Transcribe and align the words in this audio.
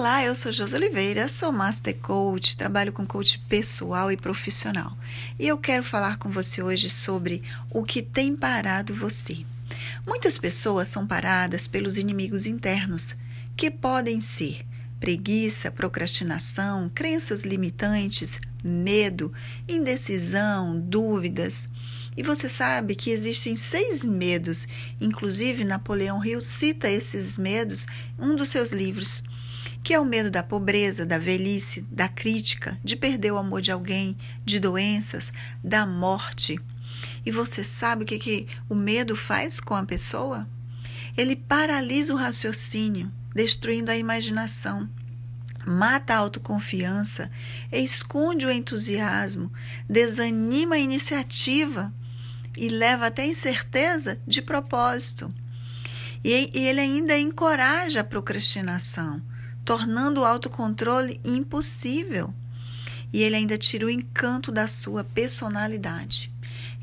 Olá, 0.00 0.24
eu 0.24 0.34
sou 0.34 0.50
Josi 0.50 0.76
Oliveira, 0.76 1.28
sou 1.28 1.52
Master 1.52 1.94
Coach, 1.94 2.56
trabalho 2.56 2.90
com 2.90 3.04
coach 3.04 3.38
pessoal 3.50 4.10
e 4.10 4.16
profissional. 4.16 4.96
E 5.38 5.46
eu 5.46 5.58
quero 5.58 5.84
falar 5.84 6.16
com 6.16 6.30
você 6.30 6.62
hoje 6.62 6.88
sobre 6.88 7.42
o 7.70 7.84
que 7.84 8.00
tem 8.00 8.34
parado 8.34 8.94
você. 8.94 9.44
Muitas 10.06 10.38
pessoas 10.38 10.88
são 10.88 11.06
paradas 11.06 11.68
pelos 11.68 11.98
inimigos 11.98 12.46
internos, 12.46 13.14
que 13.54 13.70
podem 13.70 14.22
ser 14.22 14.64
preguiça, 14.98 15.70
procrastinação, 15.70 16.90
crenças 16.94 17.44
limitantes, 17.44 18.40
medo, 18.64 19.30
indecisão, 19.68 20.80
dúvidas. 20.80 21.68
E 22.16 22.22
você 22.22 22.48
sabe 22.48 22.94
que 22.94 23.10
existem 23.10 23.54
seis 23.54 24.02
medos, 24.02 24.66
inclusive 24.98 25.62
Napoleão 25.62 26.24
Hill 26.24 26.40
cita 26.40 26.88
esses 26.88 27.36
medos 27.36 27.86
em 28.18 28.24
um 28.24 28.34
dos 28.34 28.48
seus 28.48 28.72
livros 28.72 29.22
que 29.82 29.94
é 29.94 30.00
o 30.00 30.04
medo 30.04 30.30
da 30.30 30.42
pobreza, 30.42 31.06
da 31.06 31.18
velhice, 31.18 31.80
da 31.90 32.08
crítica, 32.08 32.78
de 32.84 32.96
perder 32.96 33.32
o 33.32 33.38
amor 33.38 33.62
de 33.62 33.72
alguém, 33.72 34.16
de 34.44 34.60
doenças, 34.60 35.32
da 35.62 35.86
morte. 35.86 36.58
E 37.24 37.30
você 37.30 37.64
sabe 37.64 38.04
o 38.04 38.06
que, 38.06 38.18
que 38.18 38.46
o 38.68 38.74
medo 38.74 39.16
faz 39.16 39.58
com 39.58 39.74
a 39.74 39.84
pessoa? 39.84 40.46
Ele 41.16 41.34
paralisa 41.34 42.12
o 42.12 42.16
raciocínio, 42.16 43.10
destruindo 43.34 43.90
a 43.90 43.96
imaginação, 43.96 44.88
mata 45.66 46.14
a 46.14 46.18
autoconfiança, 46.18 47.30
esconde 47.72 48.46
o 48.46 48.50
entusiasmo, 48.50 49.52
desanima 49.88 50.76
a 50.76 50.78
iniciativa 50.78 51.92
e 52.56 52.68
leva 52.68 53.06
até 53.06 53.26
incerteza 53.26 54.20
de 54.26 54.42
propósito. 54.42 55.32
E 56.22 56.50
ele 56.54 56.80
ainda 56.80 57.18
encoraja 57.18 58.00
a 58.00 58.04
procrastinação, 58.04 59.22
tornando 59.64 60.20
o 60.20 60.24
autocontrole 60.24 61.20
impossível. 61.24 62.32
E 63.12 63.22
ele 63.22 63.36
ainda 63.36 63.58
tira 63.58 63.86
o 63.86 63.90
encanto 63.90 64.52
da 64.52 64.68
sua 64.68 65.02
personalidade. 65.02 66.32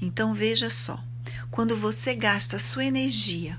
Então 0.00 0.34
veja 0.34 0.70
só, 0.70 1.02
quando 1.50 1.76
você 1.76 2.14
gasta 2.14 2.58
sua 2.58 2.84
energia 2.84 3.58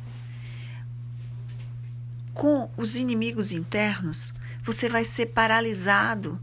com 2.34 2.70
os 2.78 2.96
inimigos 2.96 3.52
internos, 3.52 4.32
você 4.64 4.88
vai 4.88 5.04
ser 5.04 5.28
paralisado, 5.28 6.40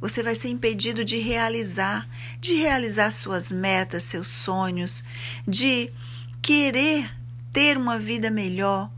você 0.00 0.22
vai 0.22 0.34
ser 0.34 0.48
impedido 0.48 1.04
de 1.04 1.18
realizar, 1.18 2.08
de 2.40 2.54
realizar 2.54 3.10
suas 3.10 3.52
metas, 3.52 4.04
seus 4.04 4.28
sonhos, 4.28 5.04
de 5.46 5.90
querer 6.40 7.10
ter 7.52 7.76
uma 7.76 7.98
vida 7.98 8.30
melhor, 8.30 8.90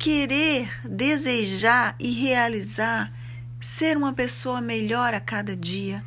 querer, 0.00 0.70
desejar 0.82 1.94
e 1.98 2.10
realizar 2.10 3.12
ser 3.60 3.98
uma 3.98 4.14
pessoa 4.14 4.58
melhor 4.58 5.12
a 5.12 5.20
cada 5.20 5.54
dia, 5.54 6.02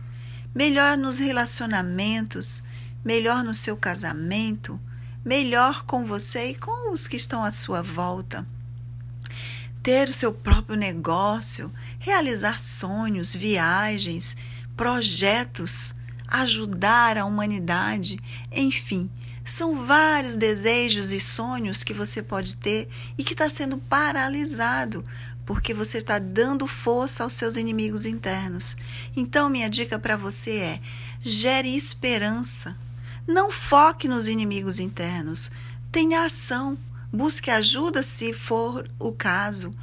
melhor 0.53 0.97
nos 0.97 1.19
relacionamentos, 1.19 2.63
melhor 3.05 3.43
no 3.43 3.53
seu 3.53 3.77
casamento, 3.77 4.81
melhor 5.23 5.85
com 5.85 6.07
você 6.07 6.49
e 6.49 6.55
com 6.55 6.91
os 6.91 7.07
que 7.07 7.17
estão 7.17 7.43
à 7.43 7.51
sua 7.51 7.83
volta. 7.83 8.47
Ter 9.83 10.09
o 10.09 10.13
seu 10.13 10.33
próprio 10.33 10.75
negócio, 10.75 11.71
realizar 11.99 12.59
sonhos, 12.59 13.31
viagens, 13.31 14.35
projetos, 14.75 15.93
ajudar 16.27 17.15
a 17.15 17.25
humanidade, 17.25 18.19
enfim, 18.51 19.07
são 19.45 19.85
vários 19.85 20.35
desejos 20.35 21.11
e 21.11 21.19
sonhos 21.19 21.83
que 21.83 21.93
você 21.93 22.21
pode 22.21 22.55
ter 22.55 22.87
e 23.17 23.23
que 23.23 23.33
está 23.33 23.49
sendo 23.49 23.77
paralisado 23.77 25.03
porque 25.45 25.73
você 25.73 25.97
está 25.97 26.19
dando 26.19 26.67
força 26.67 27.23
aos 27.23 27.33
seus 27.33 27.57
inimigos 27.57 28.05
internos. 28.05 28.77
Então, 29.15 29.49
minha 29.49 29.69
dica 29.69 29.99
para 29.99 30.15
você 30.15 30.57
é: 30.57 30.81
gere 31.21 31.75
esperança. 31.75 32.77
Não 33.27 33.51
foque 33.51 34.07
nos 34.07 34.27
inimigos 34.27 34.79
internos. 34.79 35.51
Tenha 35.91 36.25
ação. 36.25 36.77
Busque 37.11 37.51
ajuda 37.51 38.01
se 38.01 38.33
for 38.33 38.89
o 38.97 39.11
caso. 39.11 39.73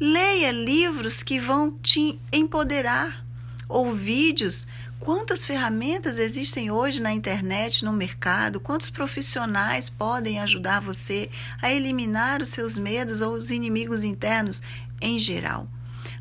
Leia 0.00 0.50
livros 0.50 1.22
que 1.22 1.38
vão 1.38 1.70
te 1.70 2.18
empoderar 2.32 3.24
ou 3.68 3.94
vídeos 3.94 4.66
Quantas 5.04 5.44
ferramentas 5.44 6.16
existem 6.16 6.70
hoje 6.70 7.02
na 7.02 7.12
internet, 7.12 7.84
no 7.84 7.92
mercado? 7.92 8.60
Quantos 8.60 8.88
profissionais 8.88 9.90
podem 9.90 10.38
ajudar 10.38 10.80
você 10.80 11.28
a 11.60 11.72
eliminar 11.72 12.40
os 12.40 12.50
seus 12.50 12.78
medos 12.78 13.20
ou 13.20 13.32
os 13.32 13.50
inimigos 13.50 14.04
internos 14.04 14.62
em 15.00 15.18
geral? 15.18 15.66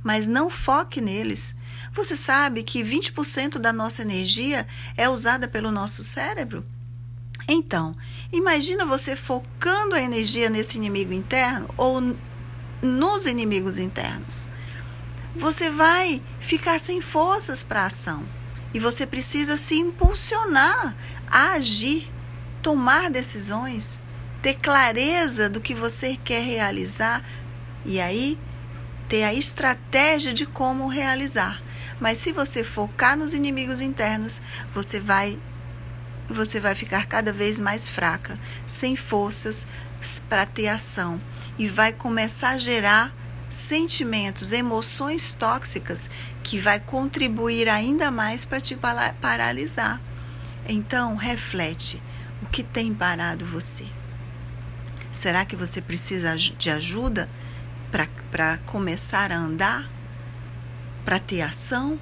Mas 0.02 0.26
não 0.26 0.50
foque 0.50 1.00
neles. 1.00 1.56
Você 1.94 2.16
sabe 2.16 2.64
que 2.64 2.84
20% 2.84 3.60
da 3.60 3.72
nossa 3.72 4.02
energia 4.02 4.68
é 4.98 5.08
usada 5.08 5.48
pelo 5.48 5.72
nosso 5.72 6.04
cérebro? 6.04 6.64
Então, 7.48 7.94
imagina 8.34 8.84
você 8.84 9.16
focando 9.16 9.94
a 9.94 10.02
energia 10.02 10.50
nesse 10.50 10.78
inimigo 10.78 11.14
interno 11.14 11.70
ou 11.78 12.02
nos 12.82 13.28
inimigos 13.28 13.78
internos. 13.78 14.48
Você 15.36 15.70
vai 15.70 16.20
ficar 16.40 16.80
sem 16.80 17.00
forças 17.00 17.62
para 17.62 17.84
a 17.84 17.86
ação. 17.86 18.41
E 18.74 18.80
você 18.80 19.06
precisa 19.06 19.58
se 19.58 19.76
impulsionar 19.76 20.96
a 21.28 21.54
agir, 21.54 22.12
tomar 22.62 23.10
decisões, 23.10 24.02
ter 24.42 24.56
clareza 24.56 25.50
do 25.50 25.62
que 25.62 25.74
você 25.74 26.18
quer 26.24 26.44
realizar 26.44 27.24
e 27.86 28.00
aí 28.00 28.38
ter 29.08 29.24
a 29.24 29.34
estratégia 29.34 30.34
de 30.34 30.46
como 30.46 30.88
realizar. 30.88 31.62
Mas 32.00 32.18
se 32.18 32.32
você 32.32 32.64
focar 32.64 33.18
nos 33.18 33.34
inimigos 33.34 33.82
internos, 33.82 34.42
você 34.74 35.00
vai 35.00 35.38
você 36.30 36.62
vai 36.62 36.74
ficar 36.74 37.08
cada 37.08 37.34
vez 37.34 37.60
mais 37.60 37.90
fraca, 37.90 38.40
sem 38.66 38.96
forças 38.96 39.68
para 40.30 40.46
ter 40.46 40.70
ação 40.70 41.22
e 41.58 41.68
vai 41.68 41.92
começar 41.92 42.52
a 42.52 42.58
gerar 42.58 43.14
sentimentos, 43.52 44.54
emoções 44.54 45.34
tóxicas 45.34 46.10
que 46.42 46.58
vai 46.58 46.80
contribuir 46.80 47.70
ainda 47.70 48.10
mais 48.10 48.46
para 48.46 48.60
te 48.60 48.76
paralisar. 49.20 50.02
Então, 50.68 51.16
reflete 51.16 52.02
o 52.42 52.46
que 52.48 52.64
tem 52.64 52.94
parado 52.94 53.46
você. 53.46 53.86
Será 55.12 55.44
que 55.44 55.56
você 55.56 55.82
precisa 55.82 56.36
de 56.36 56.70
ajuda 56.70 57.30
para 58.32 58.58
começar 58.60 59.32
a 59.32 59.38
andar? 59.38 59.90
Para 61.04 61.20
ter 61.20 61.42
ação? 61.42 62.00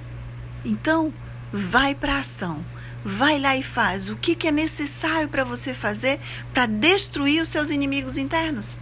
Então, 0.64 1.12
vai 1.52 1.94
para 1.94 2.18
ação. 2.18 2.64
Vai 3.04 3.38
lá 3.38 3.56
e 3.56 3.62
faz 3.62 4.08
o 4.08 4.16
que, 4.16 4.34
que 4.34 4.46
é 4.46 4.52
necessário 4.52 5.28
para 5.28 5.42
você 5.42 5.74
fazer 5.74 6.20
para 6.52 6.66
destruir 6.66 7.42
os 7.42 7.48
seus 7.48 7.70
inimigos 7.70 8.16
internos. 8.16 8.78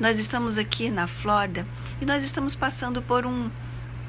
Nós 0.00 0.18
estamos 0.18 0.56
aqui 0.56 0.90
na 0.90 1.06
Flórida 1.06 1.66
e 2.00 2.06
nós 2.06 2.22
estamos 2.22 2.54
passando 2.54 3.02
por 3.02 3.26
um, 3.26 3.50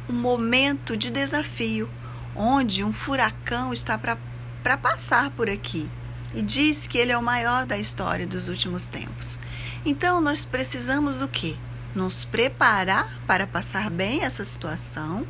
um 0.09 0.13
momento 0.13 0.95
de 0.95 1.09
desafio, 1.09 1.89
onde 2.35 2.83
um 2.83 2.91
furacão 2.91 3.73
está 3.73 3.97
para 3.97 4.77
passar 4.77 5.31
por 5.31 5.49
aqui 5.49 5.89
e 6.33 6.41
diz 6.41 6.87
que 6.87 6.97
ele 6.97 7.11
é 7.11 7.17
o 7.17 7.23
maior 7.23 7.65
da 7.65 7.77
história 7.77 8.27
dos 8.27 8.47
últimos 8.47 8.87
tempos. 8.87 9.39
Então 9.85 10.21
nós 10.21 10.45
precisamos 10.45 11.21
o 11.21 11.27
quê? 11.27 11.55
Nos 11.95 12.23
preparar 12.23 13.19
para 13.25 13.47
passar 13.47 13.89
bem 13.89 14.23
essa 14.23 14.43
situação 14.43 15.25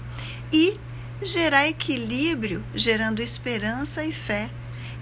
e 0.51 0.77
gerar 1.21 1.67
equilíbrio, 1.67 2.63
gerando 2.73 3.21
esperança 3.21 4.03
e 4.03 4.11
fé. 4.11 4.49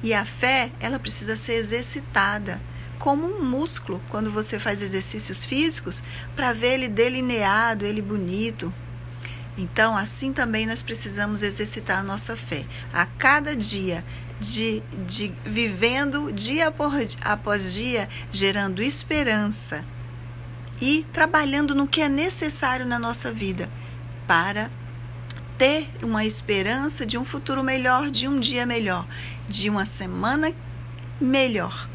E 0.03 0.13
a 0.13 0.23
fé, 0.23 0.71
ela 0.79 0.99
precisa 0.99 1.35
ser 1.35 1.53
exercitada 1.53 2.61
como 2.99 3.25
um 3.25 3.43
músculo 3.43 4.01
quando 4.09 4.31
você 4.31 4.57
faz 4.59 4.81
exercícios 4.81 5.45
físicos 5.45 6.03
para 6.35 6.53
ver 6.53 6.73
ele 6.73 6.87
delineado, 6.87 7.85
ele 7.85 8.01
bonito. 8.01 8.73
Então, 9.57 9.97
assim 9.97 10.31
também 10.31 10.65
nós 10.67 10.81
precisamos 10.81 11.41
exercitar 11.41 11.99
a 11.99 12.03
nossa 12.03 12.37
fé. 12.37 12.65
A 12.93 13.05
cada 13.05 13.55
dia, 13.55 14.05
de, 14.39 14.83
de 15.05 15.33
vivendo 15.43 16.31
dia 16.31 16.71
por, 16.71 16.93
após 17.23 17.73
dia, 17.73 18.07
gerando 18.31 18.83
esperança 18.83 19.83
e 20.79 21.05
trabalhando 21.11 21.73
no 21.73 21.87
que 21.87 22.01
é 22.01 22.09
necessário 22.09 22.85
na 22.85 22.99
nossa 22.99 23.31
vida 23.31 23.69
para 24.27 24.69
ter 25.57 25.89
uma 26.03 26.23
esperança 26.23 27.03
de 27.03 27.17
um 27.17 27.25
futuro 27.25 27.63
melhor, 27.63 28.11
de 28.11 28.27
um 28.27 28.39
dia 28.39 28.65
melhor, 28.65 29.07
de 29.49 29.69
uma 29.69 29.87
semana 29.87 30.53
melhor. 31.19 31.89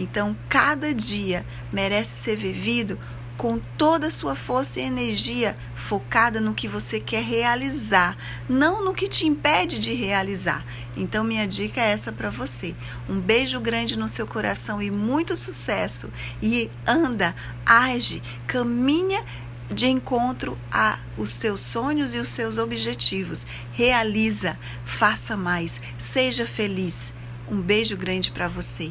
Então, 0.00 0.34
cada 0.48 0.94
dia 0.94 1.44
merece 1.70 2.16
ser 2.16 2.34
vivido 2.34 2.98
com 3.36 3.58
toda 3.76 4.06
a 4.06 4.10
sua 4.10 4.34
força 4.34 4.80
e 4.80 4.82
energia 4.82 5.54
focada 5.74 6.40
no 6.40 6.54
que 6.54 6.66
você 6.66 6.98
quer 6.98 7.22
realizar, 7.22 8.16
não 8.48 8.82
no 8.82 8.94
que 8.94 9.08
te 9.08 9.26
impede 9.26 9.78
de 9.78 9.92
realizar. 9.92 10.64
Então, 10.96 11.22
minha 11.22 11.46
dica 11.46 11.82
é 11.82 11.90
essa 11.90 12.10
para 12.10 12.30
você. 12.30 12.74
Um 13.08 13.20
beijo 13.20 13.60
grande 13.60 13.94
no 13.94 14.08
seu 14.08 14.26
coração 14.26 14.80
e 14.80 14.90
muito 14.90 15.36
sucesso. 15.36 16.10
E 16.42 16.70
anda, 16.86 17.34
age, 17.64 18.22
caminha 18.46 19.22
de 19.70 19.86
encontro 19.86 20.58
a 20.72 20.98
os 21.16 21.30
seus 21.30 21.60
sonhos 21.60 22.14
e 22.14 22.18
os 22.18 22.30
seus 22.30 22.56
objetivos. 22.56 23.46
Realiza, 23.72 24.58
faça 24.84 25.36
mais, 25.36 25.78
seja 25.98 26.46
feliz. 26.46 27.12
Um 27.50 27.60
beijo 27.60 27.98
grande 27.98 28.30
para 28.30 28.48
você. 28.48 28.90